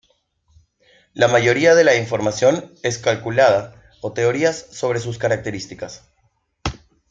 [1.13, 6.09] La mayoría de la información es calculada o teorías sobre sus características.